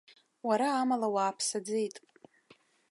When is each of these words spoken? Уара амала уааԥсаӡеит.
Уара 0.47 0.67
амала 0.81 1.07
уааԥсаӡеит. 1.13 1.95